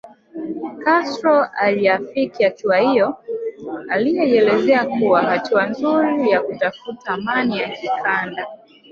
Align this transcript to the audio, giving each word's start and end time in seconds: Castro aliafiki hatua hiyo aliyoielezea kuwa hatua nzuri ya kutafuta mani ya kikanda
Castro 0.83 1.41
aliafiki 1.43 2.43
hatua 2.43 2.77
hiyo 2.77 3.15
aliyoielezea 3.89 4.85
kuwa 4.85 5.21
hatua 5.21 5.65
nzuri 5.67 6.29
ya 6.29 6.41
kutafuta 6.41 7.17
mani 7.17 7.59
ya 7.59 7.69
kikanda 7.69 8.47